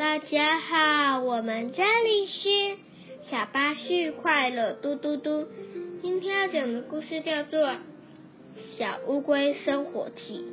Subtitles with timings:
[0.00, 2.78] 大家好，我们这里是
[3.30, 5.46] 小巴士快乐嘟嘟嘟。
[6.00, 7.68] 今天要讲的故事叫做
[8.78, 10.46] 《小乌龟生活记》。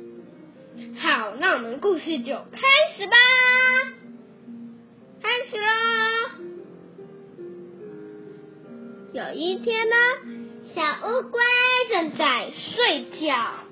[0.98, 2.60] 好，那我们故事就开
[2.94, 3.16] 始吧，
[5.22, 5.66] 开始喽。
[9.14, 9.96] 有一天呢，
[10.74, 11.40] 小乌龟
[11.88, 13.64] 正在睡觉。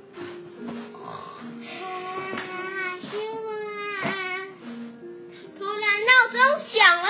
[6.72, 7.08] 响了，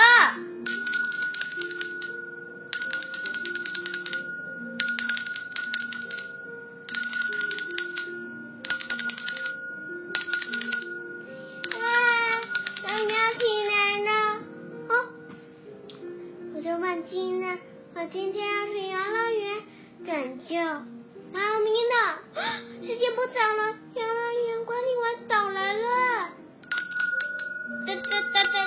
[11.73, 11.81] 哇，
[12.83, 14.09] 刚刚起来了，
[14.89, 14.91] 哦，
[16.55, 17.11] 我就忘记
[17.41, 17.57] 了，
[17.95, 19.63] 我今天要去游乐园
[20.05, 20.55] 拯救
[21.33, 21.95] 猫咪呢，
[22.81, 26.29] 时间不早了，游乐园管理员到来了，
[27.87, 28.01] 哒哒。
[28.33, 28.66] 哒哒。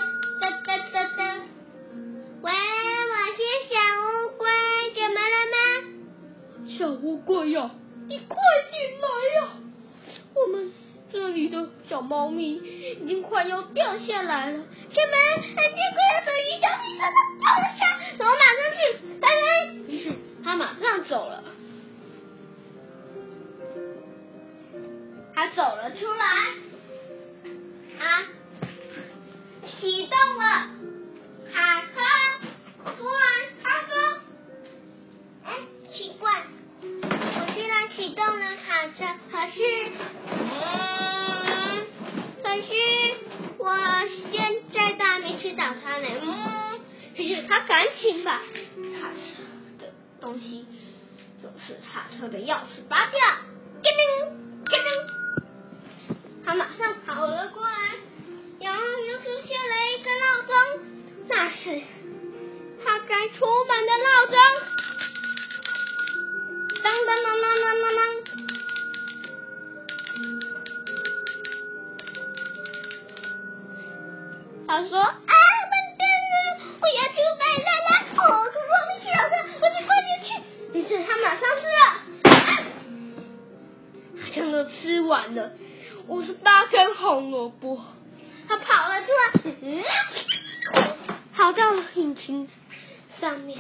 [12.11, 14.57] 猫咪已经快要掉下来了。
[14.57, 14.67] 什么？
[15.55, 17.81] 它结果要走一小飞车的掉了下，
[18.19, 18.81] 我马上去，
[19.21, 19.39] 拜拜。
[19.87, 20.11] 于是
[20.43, 21.45] 它马上走了，
[25.33, 26.25] 它走了出来。
[28.01, 28.05] 啊
[29.79, 30.43] 启动了
[31.53, 31.95] 卡车，
[32.99, 33.23] 突然
[33.63, 33.93] 他说
[35.47, 35.49] ：“哎，
[35.93, 36.43] 奇怪，
[36.83, 39.61] 我居然启动了卡车，可是，
[40.33, 41.20] 嗯，
[42.71, 42.81] 可是
[43.59, 43.77] 我
[44.33, 46.81] 现在都还没吃早餐呢。”嗯，
[47.17, 49.43] 可是他赶紧把卡车
[49.79, 50.67] 的东西，
[51.43, 53.19] 就是卡车的钥匙拔掉，
[53.83, 54.01] 叮叮
[54.65, 54.89] 叮叮，
[56.45, 57.70] 他马上跑了过来
[74.71, 75.19] 他说：“啊，笨
[75.99, 76.35] 蛋啊，
[76.81, 78.07] 我要出门了啦！
[78.15, 80.31] 哦，可是我没吃早餐，我得快点去。”
[80.79, 81.99] 于是他马上吃了，
[84.23, 85.51] 他真的吃完了
[86.07, 87.85] 五十八根红萝卜。
[88.49, 89.83] 他跑了出来，嗯
[91.35, 92.49] 跑到了引擎
[93.21, 93.59] 上面，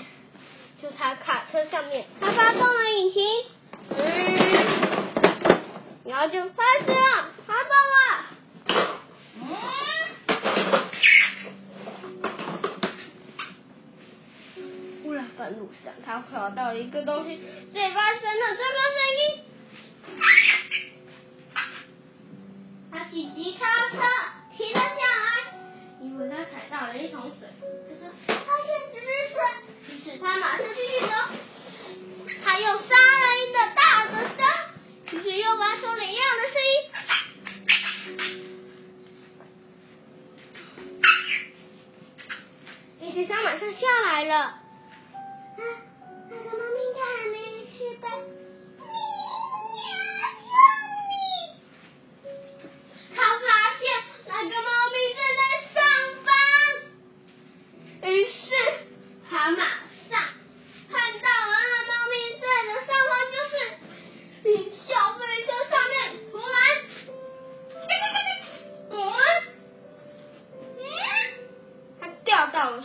[0.80, 3.20] 就他卡车上面，他发动了引擎，
[3.96, 5.58] 嗯
[6.14, 8.26] 后就开始了，发动了。
[15.02, 17.40] 忽然半路上，他跑到一个东西，
[17.72, 19.44] 最发生了这个声音，
[22.92, 23.98] 他紧急刹车。
[24.56, 25.54] 停了下来，
[26.02, 27.48] 因为他踩到了一桶水。
[27.88, 29.00] 他说：“发现止
[29.32, 29.34] 水。”
[29.88, 31.06] 于是他马上继续走。
[32.44, 34.40] 他又杀了一个大的山，
[35.12, 36.74] 于是又发出了一样的声音。
[43.00, 44.58] 于是他马上下来了。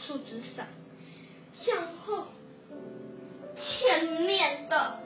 [0.08, 0.68] 树枝上，
[1.60, 2.28] 向后，
[3.58, 5.00] 前面的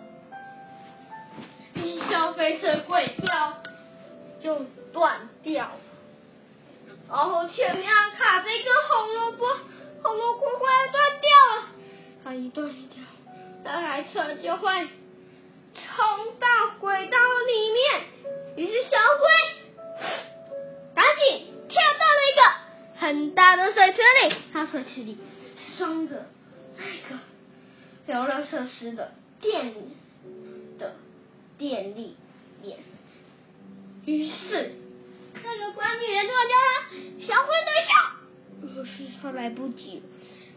[1.76, 3.54] 云霄飞车轨道
[4.44, 5.80] 就断掉了，
[7.08, 7.86] 然后前面
[8.18, 9.46] 卡着一根红萝卜，
[10.04, 11.68] 红萝卜快要断掉了，
[12.24, 13.02] 它一断掉，
[13.64, 14.88] 那台车就会
[15.74, 16.48] 冲到
[16.80, 17.18] 轨道
[17.48, 18.04] 里面，
[18.58, 19.28] 于是小龟
[23.10, 25.18] 很大的水池里，他水池里
[25.80, 26.28] 装着
[26.78, 27.20] 那个
[28.06, 29.74] 游乐设施的电
[30.78, 30.94] 的
[31.58, 32.16] 电力。
[34.06, 34.76] 于是
[35.44, 36.88] 那个管理员突然叫他
[37.26, 40.04] 小龟等一下，可是他来不及，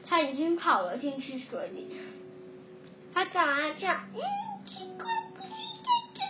[0.06, 1.96] 他已经跑了进去水里。
[3.14, 4.20] 他找啊找，嗯，
[4.66, 5.48] 奇怪，不是
[5.82, 5.88] 这
[6.18, 6.20] 个。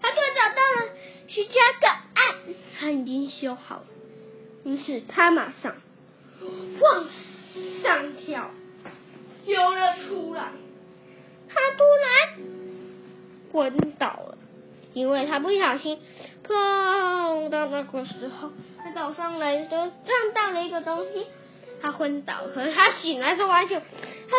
[0.00, 3.86] 他突然找到了徐家的岸，他已经修好了。
[4.64, 5.76] 于是他马上
[6.80, 7.06] 往
[7.82, 8.50] 上跳，
[9.46, 10.50] 游了出来。
[11.48, 12.38] 他突然
[13.52, 14.38] 昏倒了，
[14.92, 15.98] 因为他不小心
[16.42, 18.52] 碰到那个时候，
[18.82, 21.26] 他他早上来的撞到了一个东西，
[21.82, 22.46] 他昏倒。
[22.54, 23.86] 可是他醒来之后，发现发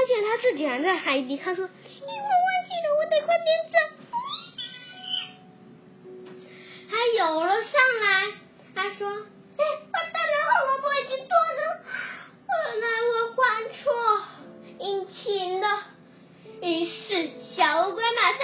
[0.07, 1.37] 现他自己还在海底。
[1.37, 3.77] 他说：“咦，我忘记了，我得快点走。”
[6.89, 7.71] 他游了上
[8.01, 8.33] 来，
[8.73, 9.27] 他说
[9.59, 9.61] ：“哎，
[9.91, 11.61] 完蛋了，红萝卜已经断了，
[12.47, 12.51] 原
[12.81, 13.37] 来我换
[13.69, 13.75] 错
[14.79, 15.67] 引擎了。”
[16.61, 18.39] 于是小乌龟马上，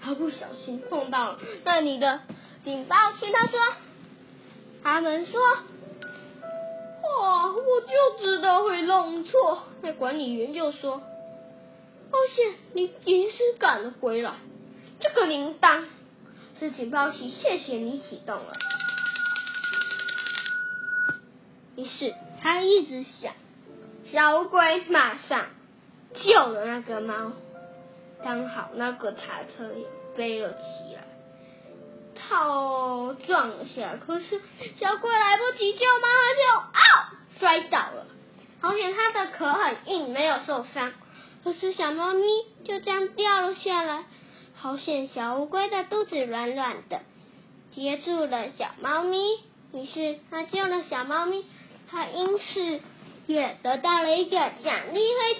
[0.00, 2.20] 他不小心碰到了那里的
[2.64, 3.32] 警报器。
[3.32, 3.58] 他说
[4.82, 5.62] ：“他们说，哇，
[7.52, 11.02] 我就知道会弄错。”那管理员就说
[12.10, 14.32] ：“抱歉，你临时赶了回来。
[15.00, 15.84] 这个铃铛
[16.70, 18.52] 警报器，谢谢你启动了。”
[21.76, 23.32] 于是他一直想。
[24.12, 25.46] 小乌龟马上
[26.12, 27.32] 救了那个猫，
[28.22, 31.02] 刚好那个卡车也飞了起来，
[32.14, 33.96] 头撞了下来。
[33.96, 34.40] 可是
[34.78, 36.80] 小龟来不及救猫，它就啊
[37.40, 38.06] 摔倒了。
[38.60, 40.92] 好险，它的壳很硬，没有受伤。
[41.42, 42.22] 可是小猫咪
[42.64, 44.04] 就这样掉了下来。
[44.64, 47.02] 好险，小乌龟的肚子软软的，
[47.74, 49.18] 接住了小猫咪。
[49.74, 51.44] 于是它救了小猫咪，
[51.90, 52.80] 它因此。
[53.26, 55.34] 也得到了一个奖励徽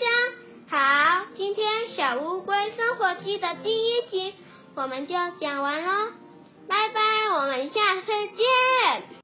[0.68, 0.78] 章。
[0.78, 4.34] 好，今天小乌龟生活记的第一集
[4.74, 6.12] 我们就讲完喽，
[6.68, 7.00] 拜拜，
[7.34, 9.14] 我们下次见。